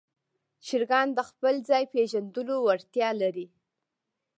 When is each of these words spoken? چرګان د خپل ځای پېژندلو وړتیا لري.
چرګان 0.65 1.07
د 1.17 1.19
خپل 1.29 1.55
ځای 1.69 1.83
پېژندلو 1.93 2.55
وړتیا 2.65 3.09
لري. 3.21 3.47